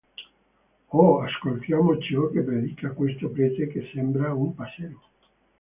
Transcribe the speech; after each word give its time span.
Oh, 0.91 1.19
ascoltiamo 1.21 1.99
ciò 1.99 2.31
che 2.31 2.41
predica 2.41 2.89
questo 2.89 3.29
prete 3.29 3.67
che 3.67 3.91
sembra 3.93 4.33
un 4.33 4.55
passero. 4.55 4.99